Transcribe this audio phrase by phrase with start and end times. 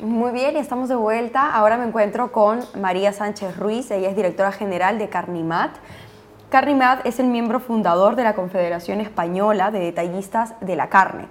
[0.00, 1.54] Muy bien, estamos de vuelta.
[1.54, 5.70] Ahora me encuentro con María Sánchez Ruiz, ella es directora general de Carnimat.
[6.50, 11.28] Carnimat es el miembro fundador de la Confederación Española de Detallistas de la Carne.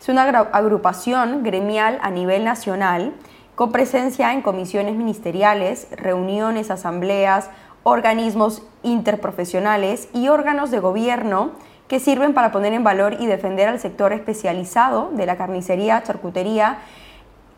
[0.00, 3.12] Es una agrupación gremial a nivel nacional
[3.54, 7.50] con presencia en comisiones ministeriales, reuniones, asambleas,
[7.82, 11.50] organismos interprofesionales y órganos de gobierno
[11.86, 16.78] que sirven para poner en valor y defender al sector especializado de la carnicería, charcutería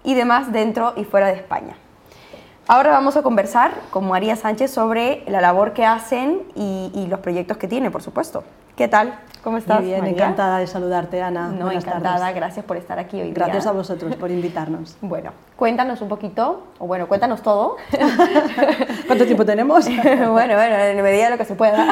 [0.05, 1.77] y demás dentro y fuera de España.
[2.71, 7.57] Ahora vamos a conversar con María Sánchez sobre la labor que hacen y, los proyectos
[7.57, 8.45] que tiene, por supuesto.
[8.77, 9.19] ¿Qué tal?
[9.43, 9.81] ¿Cómo estás?
[9.81, 11.49] Muy bien, encantada de saludarte, Ana.
[11.49, 13.33] No, encantada, gracias por estar aquí hoy.
[13.33, 14.99] Gracias a vosotros por invitarnos.
[15.01, 17.77] bueno, cuéntanos un poquito, o bueno, cuéntanos todo.
[19.07, 19.87] ¿Cuánto tiempo tenemos?
[20.05, 21.87] bueno, bueno, en medida de lo que se pueda.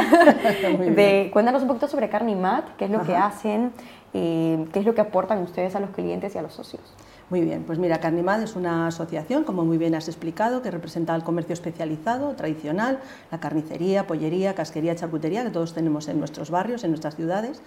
[0.79, 3.73] de, cuéntanos un poquito sobre Carnimat, qué es lo que hacen,
[4.13, 6.83] eh, qué es lo que aportan ustedes a los clientes y a los socios.
[7.29, 11.13] Muy bien, pues mira, Carnimad es una asociación, como muy bien has explicado, que representa
[11.13, 13.01] al comercio especializado, tradicional,
[13.33, 17.61] la carnicería, pollería, casquería, charcutería, que todos tenemos en nuestros barrios, en nuestras ciudades.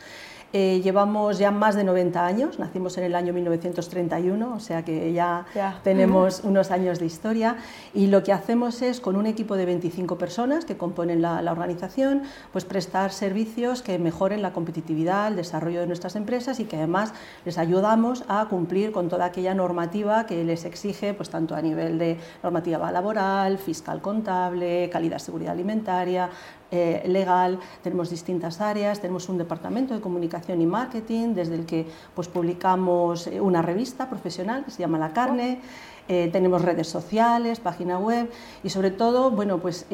[0.51, 5.13] Eh, llevamos ya más de 90 años, nacimos en el año 1931, o sea que
[5.13, 5.45] ya,
[5.83, 7.57] tenemos unos años de historia.
[7.93, 12.23] Y lo que hacemos es con un equipo de 25 personas que componen la, organización,
[12.51, 17.13] pues prestar servicios que mejoren la competitividad, el desarrollo de nuestras empresas y que además
[17.45, 21.97] les ayudamos a cumplir con toda aquella normativa que les exige, pues tanto a nivel
[21.97, 26.29] de normativa laboral, fiscal contable, calidad seguridad alimentaria,
[26.71, 31.87] eh, legal, tenemos distintas áreas, tenemos un departamento de comunicación y marketing desde el que
[32.13, 35.61] pues, publicamos eh, una revista profesional que se llama La Carne,
[36.07, 38.29] eh, tenemos redes sociales, página web
[38.63, 39.87] y sobre todo, bueno, pues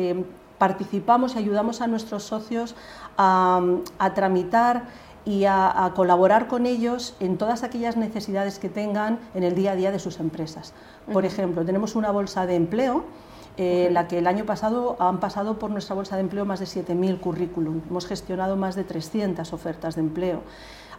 [0.57, 2.75] participamos y ayudamos a nuestros socios
[3.17, 3.61] a,
[4.13, 4.83] tramitar
[5.25, 9.75] y a, colaborar con ellos en todas aquellas necesidades que tengan en el día a
[9.75, 10.73] día de sus empresas.
[11.11, 13.05] Por ejemplo, tenemos una bolsa de empleo
[13.57, 16.65] eh, la que el año pasado han pasado por nuestra bolsa de empleo más de
[16.65, 17.81] 7.000 currículum.
[17.89, 20.41] Hemos gestionado más de 300 ofertas de empleo.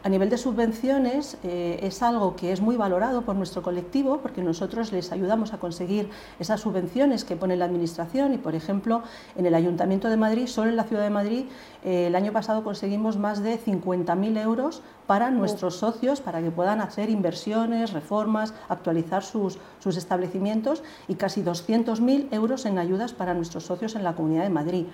[0.02, 4.42] A nivel de subvenciones eh, es algo que es muy valorado por nuestro colectivo porque
[4.42, 9.02] nosotros les ayudamos a conseguir esas subvenciones que pone la Administración y, por ejemplo,
[9.36, 11.46] en el Ayuntamiento de Madrid, solo en la Ciudad de Madrid,
[11.84, 16.80] eh, el año pasado conseguimos más de 50.000 euros para nuestros socios, para que puedan
[16.80, 23.64] hacer inversiones, reformas, actualizar sus, sus establecimientos y casi 200.000 euros en ayudas para nuestros
[23.64, 24.86] socios en la Comunidad de Madrid.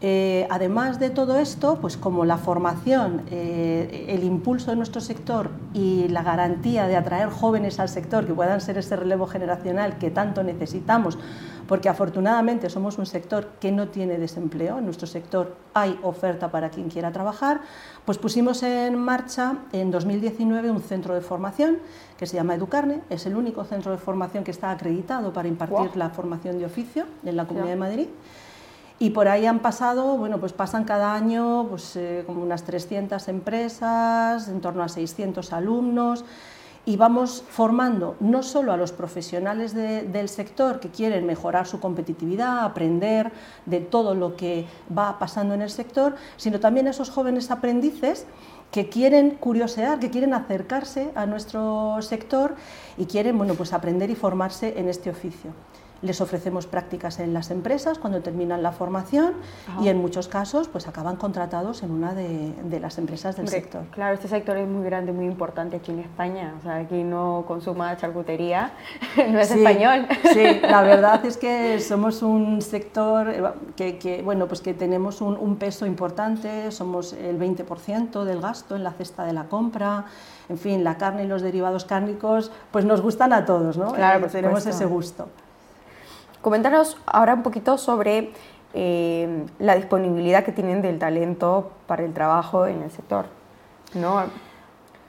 [0.00, 5.50] Eh, además de todo esto, pues como la formación, eh, el impulso de nuestro sector
[5.72, 10.10] y la garantía de atraer jóvenes al sector que puedan ser ese relevo generacional que
[10.10, 11.18] tanto necesitamos,
[11.66, 16.70] porque afortunadamente somos un sector que no tiene desempleo, en nuestro sector hay oferta para
[16.70, 17.60] quien quiera trabajar,
[18.04, 21.78] pues pusimos en marcha en 2019 un centro de formación
[22.18, 25.96] que se llama Educarne, es el único centro de formación que está acreditado para impartir
[25.96, 28.08] la formación de oficio en la Comunidad de Madrid.
[28.98, 33.26] Y por ahí han pasado, bueno, pues pasan cada año pues, eh, como unas 300
[33.28, 36.24] empresas, en torno a 600 alumnos,
[36.86, 42.64] y vamos formando no solo a los profesionales del sector que quieren mejorar su competitividad,
[42.64, 43.32] aprender
[43.64, 48.26] de todo lo que va pasando en el sector, sino también a esos jóvenes aprendices
[48.70, 52.54] que quieren curiosear, que quieren acercarse a nuestro sector
[52.98, 55.52] y quieren bueno, pues aprender y formarse en este oficio
[56.04, 59.34] les ofrecemos prácticas en las empresas cuando terminan la formación
[59.82, 63.84] y en muchos casos pues acaban contratados en una de, las empresas del sector.
[63.90, 66.54] Claro, este sector es muy grande, muy importante aquí en España.
[66.58, 68.72] O sea, aquí no consuma charcutería,
[69.30, 70.06] no es español.
[70.32, 73.30] Sí, la verdad es que somos un sector
[73.78, 78.76] eh, que, bueno, pues que tenemos un, un peso importante, somos el 20% del gasto
[78.76, 80.04] en la cesta de la compra
[80.48, 83.92] en fin, la carne y los derivados cárnicos, pues nos gustan a todos, ¿no?
[83.92, 85.28] Claro, pues tenemos ese gusto.
[86.44, 88.30] Coméntanos ahora un poquito sobre
[88.74, 93.24] eh, la disponibilidad que tienen del talento para el trabajo en el sector.
[93.94, 94.24] ¿no?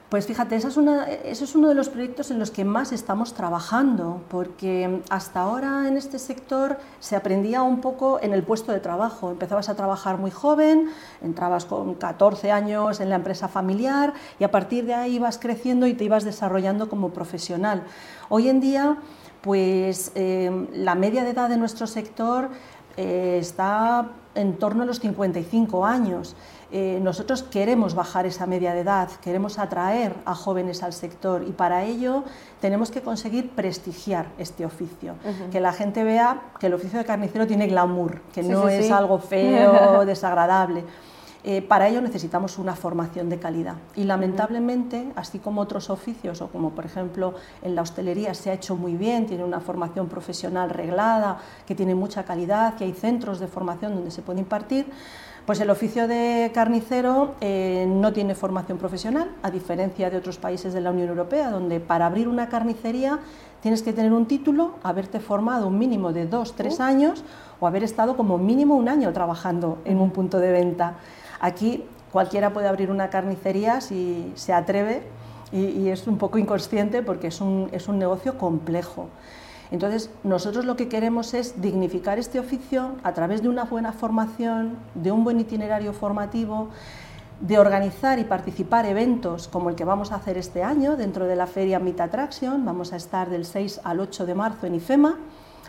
[0.10, 5.02] Pues fíjate, eso es, uno de los proyectos en los que más estamos trabajando, porque
[5.10, 9.32] hasta ahora en este sector se aprendía un poco en el puesto de trabajo.
[9.32, 10.90] Empezabas a trabajar muy joven,
[11.24, 15.88] entrabas con 14 años en la empresa familiar y a partir de ahí ibas creciendo
[15.88, 17.84] y te ibas desarrollando como profesional.
[18.30, 18.98] Hoy en día
[19.46, 22.50] pues eh, la media de edad de nuestro sector
[22.98, 26.36] eh, está en torno a los 55 años.
[26.72, 31.52] Eh, nosotros queremos bajar esa media de edad, queremos atraer a jóvenes al sector y
[31.52, 32.24] para ello
[32.60, 35.16] tenemos que conseguir prestigiar este oficio,
[35.52, 39.20] que la gente vea que el oficio de carnicero tiene glamour, que no es algo
[39.20, 40.84] feo, desagradable.
[41.48, 43.76] Eh, para ello necesitamos una formación de calidad.
[43.96, 48.54] Y lamentablemente, así como otros oficios o como por ejemplo en la hostelería se ha
[48.54, 51.38] hecho muy bien, tiene una formación profesional reglada,
[51.68, 54.88] que tiene mucha calidad, que hay centros de formación donde se puede impartir,
[55.46, 60.74] pues el oficio de carnicero eh, no tiene formación profesional, a diferencia de otros países
[60.74, 63.20] de la Unión Europea, donde para abrir una carnicería
[63.62, 67.24] tienes que tener un título, haberte formado un mínimo de dos, tres años
[67.60, 70.96] o haber estado como mínimo un año trabajando en un punto de venta.
[71.40, 75.04] Aquí cualquiera puede abrir una carnicería si se atreve
[75.52, 79.10] y, es un poco inconsciente porque es un, es un negocio complejo.
[79.76, 84.78] Entonces, nosotros lo que queremos es dignificar este oficio a través de una buena formación,
[84.94, 86.70] de un buen itinerario formativo,
[87.42, 91.36] de organizar y participar eventos como el que vamos a hacer este año dentro de
[91.36, 92.64] la feria Meet Attraction.
[92.64, 95.18] Vamos a estar del 6 al 8 de marzo en IFEMA.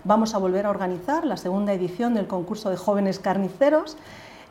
[0.05, 3.97] Vamos a volver a organizar la segunda edición del concurso de jóvenes carniceros.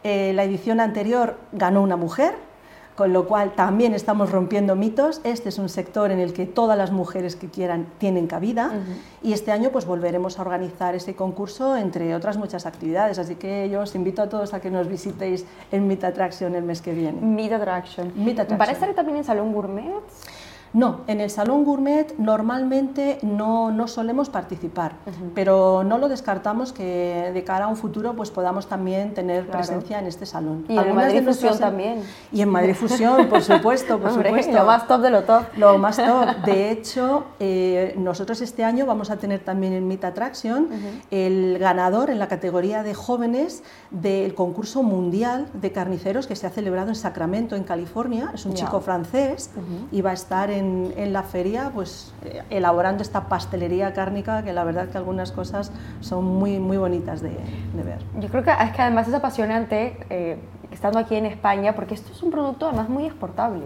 [0.04, 2.36] Eh, la edición anterior ganó una mujer,
[2.96, 5.22] con lo cual también estamos rompiendo mitos.
[5.24, 8.72] Este es un sector en el que todas las mujeres que quieran tienen cabida
[9.22, 13.70] y este año pues volveremos a organizar ese concurso entre otras muchas actividades, así que
[13.70, 16.94] yo os invito a todos a que nos visitéis en Meet Attraction el mes que
[16.94, 17.20] viene.
[17.22, 18.12] Meet Attraction.
[18.16, 18.58] Meet Attraction.
[18.58, 19.92] ¿Para estar también en Salón Gourmet?
[20.76, 24.98] No, en el Salón Gourmet normalmente no, no solemos participar,
[25.34, 30.00] pero no lo descartamos que de cara a un futuro pues podamos también tener presencia
[30.00, 30.66] en este salón.
[30.68, 32.04] Y en Madrid Fusión también.
[32.30, 34.52] Y en Madrid Fusión, por supuesto, por supuesto.
[34.52, 35.44] Lo más top de lo top.
[35.56, 36.44] Lo más top.
[36.44, 40.68] De hecho, eh, nosotros este año vamos a tener también en Meet Attraction
[41.10, 46.50] el ganador en la categoría de jóvenes del concurso mundial de carniceros que se ha
[46.50, 48.32] celebrado en Sacramento, en California.
[48.34, 49.52] Es un chico francés
[49.94, 50.65] y va a estar en
[50.96, 55.72] en, la feria pues eh, elaborando esta pastelería cárnica que la verdad que algunas cosas
[56.02, 57.30] son muy, muy bonitas de,
[57.74, 58.00] ver.
[58.20, 60.38] Yo creo que es que además es apasionante eh,
[60.72, 63.64] estando aquí en España porque esto es un producto además muy exportable.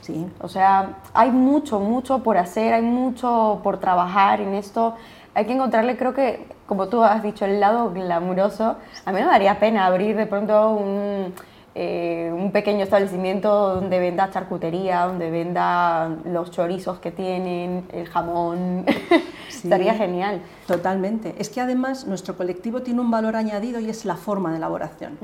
[0.00, 0.26] Sí.
[0.40, 4.94] O sea, hay mucho, mucho por hacer, hay mucho por trabajar en esto.
[5.34, 8.76] Hay que encontrarle, creo que, como tú has dicho, el lado glamuroso.
[9.04, 11.32] A mí me daría pena abrir de pronto un
[11.74, 18.84] eh, un pequeño establecimiento donde venda charcutería, donde venda los chorizos que tienen, el jamón.
[19.48, 20.42] Estaría genial.
[20.66, 21.34] Totalmente.
[21.38, 25.18] Es que además nuestro colectivo tiene un valor añadido y es la forma de elaboración.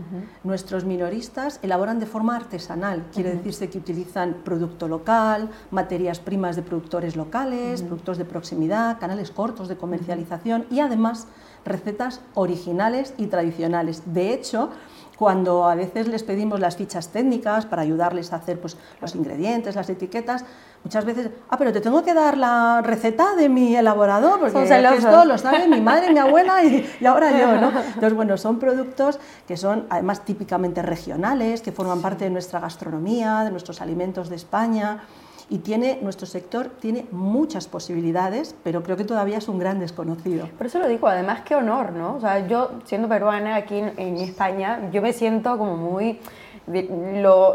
[0.45, 6.63] Nuestros minoristas elaboran de forma artesanal, quiere decirse que utilizan producto local, materias primas de
[6.63, 11.27] productores locales, productos de proximidad, canales cortos de comercialización y además
[11.65, 14.03] recetas originales y tradicionales.
[14.07, 14.71] De hecho,
[15.19, 19.75] cuando a veces les pedimos las fichas técnicas para ayudarles a hacer pues, los ingredientes,
[19.75, 20.45] las etiquetas,
[20.85, 25.25] muchas veces, ah, pero te tengo que dar la receta de mi elaborador, porque esto
[25.25, 27.69] lo sabe mi madre, mi abuela y, y, ahora yo, ¿no?
[27.87, 29.19] Entonces, bueno, son productos
[29.49, 34.37] que son además típicamente regionales, que forman parte de nuestra gastronomía, de nuestros alimentos de
[34.37, 35.03] España
[35.51, 40.49] y tiene, nuestro sector tiene muchas posibilidades, pero creo que todavía es un gran desconocido.
[40.59, 42.17] Por eso lo digo, además qué honor, ¿no?
[42.17, 46.21] O sea, yo siendo peruana aquí en, España, yo me siento como muy...
[46.67, 47.55] Lo,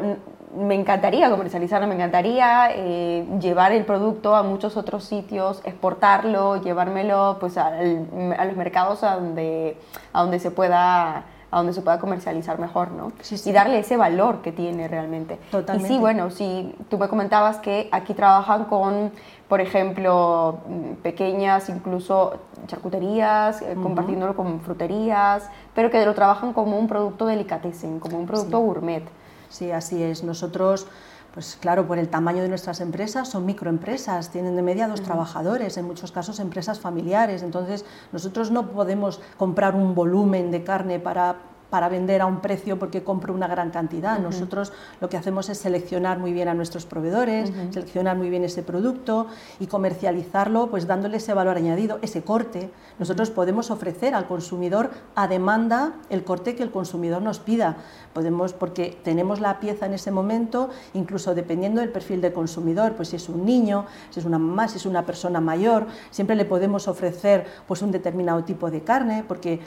[0.56, 7.38] me encantaría comercializarlo, me encantaría eh, llevar el producto a muchos otros sitios, exportarlo, llevármelo
[7.40, 9.78] pues a, a los mercados a donde,
[10.14, 13.12] a donde se pueda a donde se pueda comercializar mejor, ¿no?
[13.46, 15.38] Y darle ese valor que tiene realmente.
[15.52, 15.94] Totalmente.
[15.94, 19.12] Y sí, bueno, si tú me comentabas que aquí trabajan con,
[19.48, 20.58] por ejemplo,
[21.04, 28.00] pequeñas incluso charcuterías, eh, compartiéndolo con fruterías, pero que lo trabajan como un producto delicatessen,
[28.00, 29.04] como un producto gourmet.
[29.50, 30.24] Sí, así es.
[30.24, 30.88] Nosotros
[31.34, 35.78] pues claro, por el tamaño de nuestras empresas, son microempresas, tienen de media dos trabajadores,
[35.78, 41.38] en muchos casos empresas familiares, entonces nosotros no podemos comprar un volumen de carne para
[41.74, 44.20] para vender a un precio porque compro una gran cantidad.
[44.20, 48.62] Nosotros lo que hacemos es seleccionar muy bien a nuestros proveedores, seleccionar muy bien ese
[48.62, 49.26] producto
[49.60, 52.70] y comercializarlo pues dándole ese valor añadido, ese corte.
[53.00, 57.78] Nosotros podemos ofrecer al consumidor a demanda el corte que el consumidor nos pida.
[58.14, 63.08] Podemos porque tenemos la pieza en ese momento, incluso dependiendo del perfil del consumidor, pues
[63.08, 66.46] si es un niño, si es una mamá, si es una persona mayor, siempre le
[66.46, 69.60] podemos ofrecer pues un determinado tipo de carne porque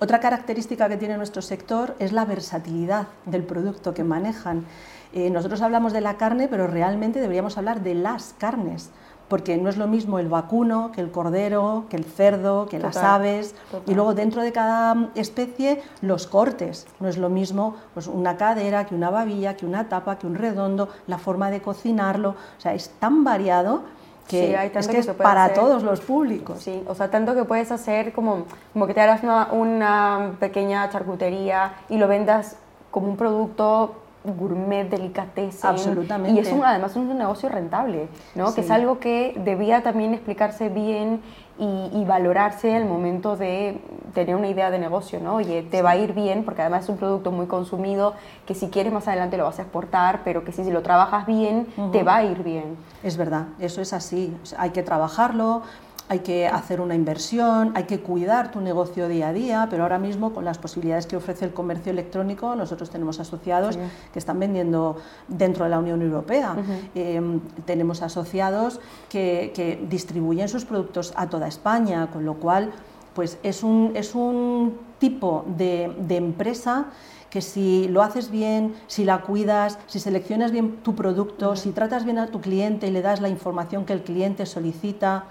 [0.00, 4.64] otra característica que tiene nuestro sector es la versatilidad del producto que manejan.
[5.12, 8.90] Eh, nosotros hablamos de la carne, pero realmente deberíamos hablar de las carnes,
[9.28, 12.96] porque no es lo mismo el vacuno que el cordero, que el cerdo, que las
[12.96, 13.54] aves,
[13.86, 16.86] y luego dentro de cada especie los cortes.
[16.98, 20.34] No es lo mismo pues, una cadera que una babilla, que una tapa, que un
[20.34, 23.82] redondo, la forma de cocinarlo, o sea, es tan variado
[24.30, 26.62] que, hay tanto es que, para todos los públicos.
[26.62, 30.88] Sí, o sea, tanto que puedes hacer como, como que te hagas una, una pequeña
[30.90, 32.56] charcutería y lo vendas
[32.90, 35.70] como un producto gourmet, delicatessen.
[35.70, 36.38] Absolutamente.
[36.38, 38.54] Y es un, además es un negocio rentable, ¿no?
[38.54, 41.20] Que es algo que debía también explicarse bien
[41.58, 43.80] y, valorarse al momento de
[44.14, 45.34] tener una idea de negocio, ¿no?
[45.34, 48.14] Oye, te va a ir bien porque además es un producto muy consumido
[48.46, 51.26] que si quieres más adelante lo vas a exportar, pero que si, si lo trabajas
[51.26, 52.76] bien, te va a ir bien.
[53.02, 54.34] Es verdad, eso es así.
[54.56, 55.62] Hay que trabajarlo,
[56.10, 60.00] hay que hacer una inversión, hay que cuidar tu negocio día a día, pero ahora
[60.00, 63.78] mismo con las posibilidades que ofrece el comercio electrónico, nosotros tenemos asociados
[64.12, 64.96] que están vendiendo
[65.28, 66.56] dentro de la Unión Europea.
[66.96, 72.72] Em, tenemos asociados que, distribuyen sus productos a toda España, con lo cual
[73.14, 76.86] pues es un, es un tipo de, de empresa
[77.30, 82.04] que si lo haces bien, si la cuidas, si seleccionas bien tu producto, si tratas
[82.04, 85.26] bien a tu cliente y le das la información que el cliente solicita,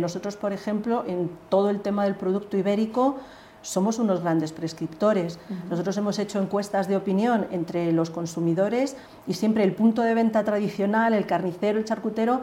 [0.00, 3.16] nosotros, por ejemplo, en todo el tema del producto ibérico,
[3.62, 5.38] somos unos grandes prescriptores.
[5.70, 8.96] Nosotros hemos hecho encuestas de opinión entre los consumidores
[9.26, 12.40] y siempre el punto de venta tradicional, el carnicero, el charcutero,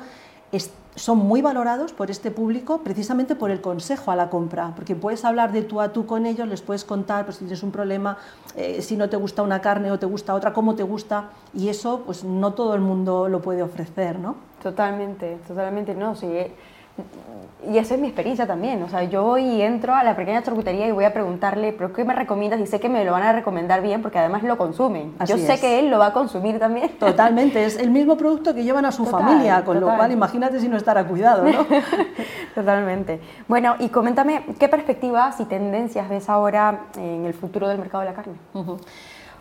[0.96, 5.26] son muy valorados por este público precisamente por el consejo a la compra, porque puedes
[5.26, 8.18] hablar de tú a tú con ellos, les puedes contar pues, si tienes un problema,
[8.56, 11.70] eh, si no te gusta una carne o te gusta otra, cómo te gusta, y
[11.70, 14.36] eso pues no todo el mundo lo puede ofrecer, ¿no?
[14.64, 16.28] Totalmente, totalmente, no, sí
[17.72, 18.82] y esa es mi experiencia también.
[18.84, 21.94] O sea, yo voy y entro a la pequeña charcutería y voy a preguntarle, ¿pero
[21.94, 22.60] qué me recomiendas?
[22.60, 25.16] Y sé que me lo van a recomendar bien porque además lo consumen.
[25.26, 26.90] yo sé que él lo va a consumir también.
[27.00, 30.68] Totalmente, es el mismo producto que llevan a su familia, con lo cual imagínate si
[30.68, 31.66] no estará cuidado, ¿no?
[32.56, 33.20] Totalmente.
[33.48, 38.10] Bueno, y coméntame, ¿qué perspectivas y tendencias ves ahora en el futuro del mercado de
[38.10, 38.36] la carne?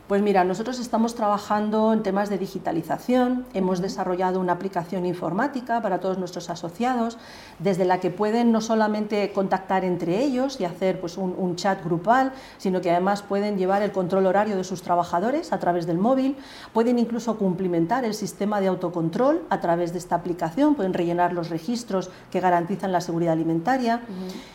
[0.07, 5.99] Pues mira, nosotros estamos trabajando en temas de digitalización, hemos desarrollado una aplicación informática para
[5.99, 7.17] todos nuestros asociados,
[7.59, 12.33] desde la que pueden no solamente contactar entre ellos y hacer pues, un, chat grupal,
[12.59, 16.37] sino que además pueden llevar el control horario de sus trabajadores a través del móvil,
[16.75, 21.49] pueden incluso cumplimentar el sistema de autocontrol a través de esta aplicación, pueden rellenar los
[21.49, 24.03] registros que garantizan la seguridad alimentaria.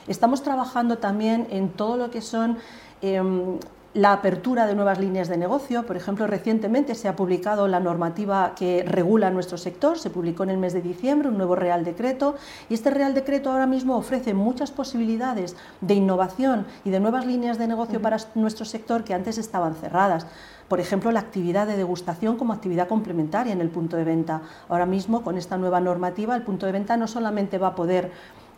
[0.08, 2.60] Estamos trabajando también en todo lo que son...
[3.02, 3.58] Em,
[3.94, 5.86] la apertura de nuevas líneas de negocio.
[5.86, 10.52] Por ejemplo, recientemente se ha publicado la normativa que regula nuestro sector, se publicó en
[10.52, 12.36] el mes de diciembre un nuevo Real Decreto
[12.70, 17.58] y este Real Decreto ahora mismo ofrece muchas posibilidades de innovación y de nuevas líneas
[17.58, 20.28] de negocio para nuestro sector que antes estaban cerradas.
[20.68, 24.42] Por ejemplo, la actividad de degustación como actividad complementaria en el punto de venta.
[24.68, 28.12] Ahora mismo, con esta nueva normativa, el punto de venta no solamente va a poder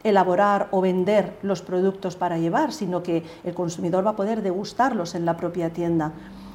[0.04, 5.16] elaborar o vender los productos para llevar, sino que el consumidor va a poder degustarlos
[5.16, 6.12] en la propia tienda.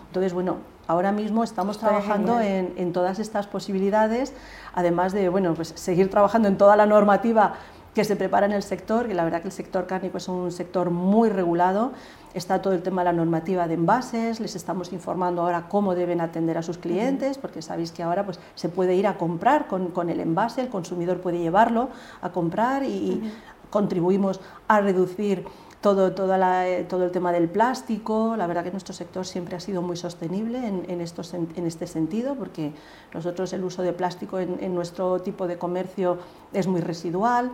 [0.08, 4.32] Entonces, bueno, ahora mismo estamos trabajando en, todas estas posibilidades,
[4.74, 7.54] además de bueno, pues seguir trabajando en toda la normativa
[7.96, 10.52] que se prepara en el sector, que la verdad que el sector cárnico es un
[10.52, 11.92] sector muy regulado,
[12.34, 16.20] está todo el tema de la normativa de envases, les estamos informando ahora cómo deben
[16.20, 20.10] atender a sus clientes, porque sabéis que ahora pues, se puede ir a comprar con,
[20.10, 21.88] el envase, el consumidor puede llevarlo
[22.20, 23.32] a comprar y,
[23.70, 25.44] contribuimos a reducir
[25.80, 28.36] todo, todo el tema del plástico.
[28.36, 32.36] La verdad que nuestro sector siempre ha sido muy sostenible en, en, en este sentido,
[32.36, 32.72] porque
[33.12, 36.18] nosotros el uso de plástico en nuestro tipo de comercio
[36.52, 37.50] es muy residual.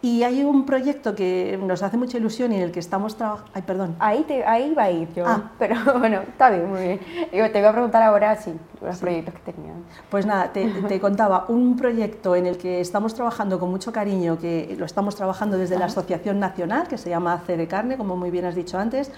[0.00, 3.50] Y hay un proyecto que nos hace mucha ilusión y en el que estamos trabajando.
[3.52, 3.96] Ay, perdón.
[3.98, 5.24] Ahí, te, ahí va a ir yo.
[5.26, 5.50] Ah.
[5.58, 7.00] Pero bueno, está bien, muy bien.
[7.30, 9.84] te voy a preguntar ahora, sí, los proyectos que tenían.
[10.08, 14.38] Pues nada, te, te, contaba un proyecto en el que estamos trabajando con mucho cariño,
[14.38, 18.16] que lo estamos trabajando desde la Asociación Nacional, que se llama C de Carne, como
[18.16, 19.10] muy bien has dicho antes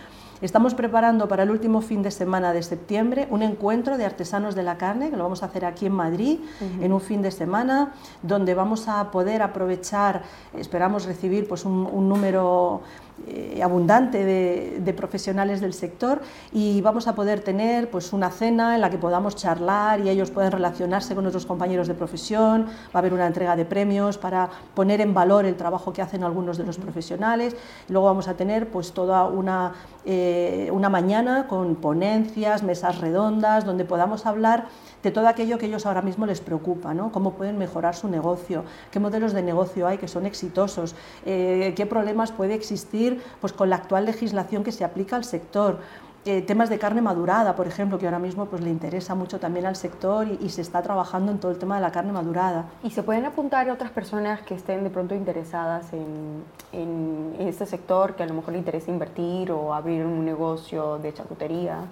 [0.42, 4.62] Estamos preparando para el último fin de semana de septiembre un encuentro de artesanos de
[4.62, 6.38] la carne, que lo vamos a hacer aquí en Madrid,
[6.80, 7.92] en un fin de semana,
[8.22, 10.22] donde vamos a poder aprovechar,
[10.56, 12.80] esperamos recibir pues, un número
[13.26, 16.20] eh, abundante de, profesionales del sector
[16.52, 20.30] y vamos a poder tener pues, una cena en la que podamos charlar y ellos
[20.30, 24.50] pueden relacionarse con otros compañeros de profesión, va a haber una entrega de premios para
[24.74, 27.56] poner en valor el trabajo que hacen algunos de los profesionales.
[27.88, 29.74] Luego vamos a tener pues, toda una,
[30.04, 34.66] eh, una mañana con ponencias, mesas redondas, donde podamos hablar
[35.02, 37.12] de todo aquello que ellos ahora mismo les preocupa, ¿no?
[37.12, 41.86] cómo pueden mejorar su negocio, qué modelos de negocio hay que son exitosos, eh, qué
[41.86, 45.78] problemas puede existir pues, con la actual legislación que se aplica al sector.
[46.26, 49.64] Eh, temas de carne madurada, por ejemplo, que ahora mismo pues, le interesa mucho también
[49.64, 52.66] al sector y, se está trabajando en todo el tema de la carne madurada.
[52.82, 58.16] ¿Y se pueden apuntar otras personas que estén de pronto interesadas en, en este sector,
[58.16, 61.86] que a lo mejor le interesa invertir o abrir un negocio de charcutería?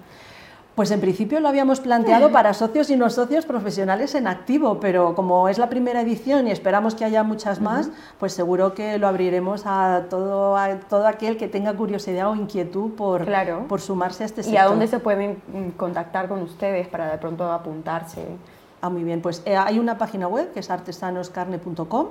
[0.79, 5.13] Pues en principio lo habíamos planteado para socios y no socios profesionales en activo, pero
[5.13, 9.09] como es la primera edición y esperamos que haya muchas más, pues seguro que lo
[9.09, 13.27] abriremos a todo, a todo aquel que tenga curiosidad o inquietud por,
[13.67, 14.53] por sumarse a este sector.
[14.53, 15.41] ¿Y a dónde se pueden
[15.75, 18.21] contactar con ustedes para de pronto apuntarse?
[18.81, 22.07] Ah, muy bien, pues eh, hay una página web que es artesanoscarne.com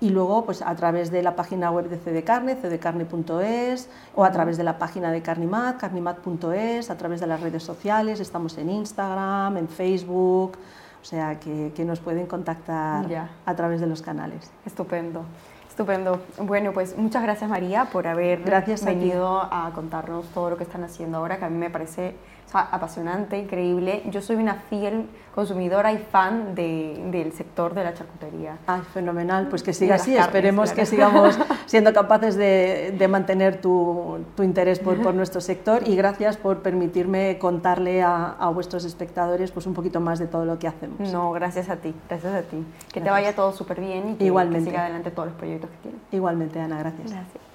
[0.00, 4.32] y luego pues a través de la página web de CD Carne, cdcarne.es o a
[4.32, 8.70] través de la página de Carnimat, carnimat.es, a través de las redes sociales, estamos en
[8.70, 10.58] Instagram, en Facebook,
[11.00, 14.50] o sea que, que nos pueden contactar a través de los canales.
[14.66, 15.24] Estupendo.
[15.72, 16.20] Estupendo.
[16.38, 20.84] Bueno, pues muchas gracias María por haber gracias venido a, contarnos todo lo que están
[20.84, 22.14] haciendo ahora, que a mí me parece
[22.54, 24.02] apasionante, increíble.
[24.10, 28.58] Yo soy una fiel consumidora y fan de, del sector de la charcutería.
[28.66, 34.18] Ah, fenomenal, pues que siga así, esperemos que sigamos siendo capaces de, de mantener tu,
[34.36, 39.50] tu, interés por, por, nuestro sector y gracias por permitirme contarle a, a, vuestros espectadores
[39.50, 41.10] pues un poquito más de todo lo que hacemos.
[41.10, 42.64] No, gracias a ti, gracias a ti.
[42.92, 44.64] Que te vaya todo súper bien y que, Igualmente.
[44.64, 46.00] que siga adelante todos los proyectos que tienes.
[46.12, 47.10] Igualmente, Ana, gracias.
[47.10, 47.51] Gracias.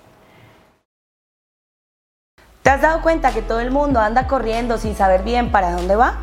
[2.67, 5.95] ¿Te has dado cuenta que todo el mundo anda corriendo sin saber bien para dónde
[5.95, 6.17] va?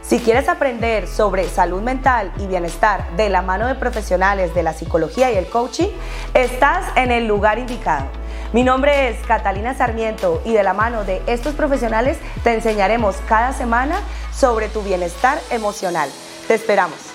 [0.00, 4.74] Si quieres aprender sobre salud mental y bienestar de la mano de profesionales de la
[4.74, 5.88] psicología y el coaching,
[6.34, 8.06] estás en el lugar indicado.
[8.52, 13.52] Mi nombre es Catalina Sarmiento y de la mano de estos profesionales te enseñaremos cada
[13.52, 16.08] semana sobre tu bienestar emocional.
[16.46, 17.11] Te esperamos.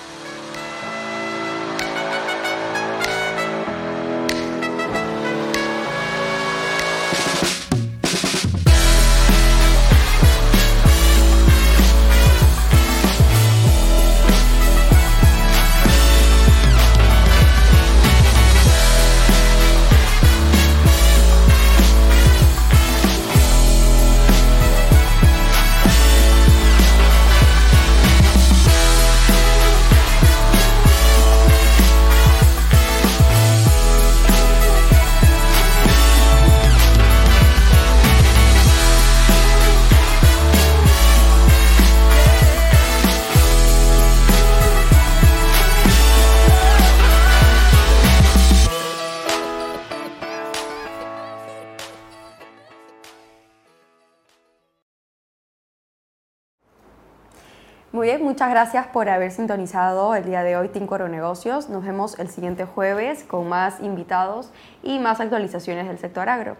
[58.16, 61.68] Muchas gracias por haber sintonizado el día de hoy Tincuero Negocios.
[61.68, 64.50] Nos vemos el siguiente jueves con más invitados
[64.82, 66.56] y más actualizaciones del sector agro.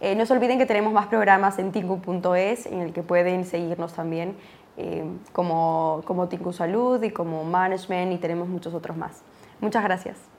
[0.00, 3.92] Eh, no se olviden que tenemos más programas en tinku.es en el que pueden seguirnos
[3.92, 4.36] también
[4.76, 9.22] eh, como, como Tinku Salud y como Management y tenemos muchos otros más.
[9.60, 10.37] Muchas gracias.